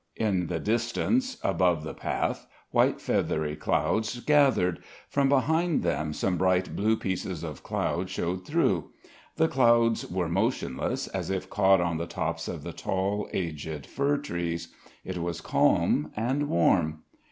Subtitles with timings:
[0.15, 6.75] In the distance, above the path, white feathery clouds gathered; from behind them some bright
[6.75, 8.89] blue pieces of cloud showed through.
[9.35, 14.17] The clouds were motionless, as if caught on the tops of the tall, aged fir
[14.17, 14.69] trees.
[15.05, 17.03] It was calm and warm.